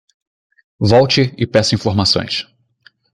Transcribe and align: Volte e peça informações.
Volte 0.79 1.31
e 1.37 1.45
peça 1.45 1.75
informações. 1.75 2.47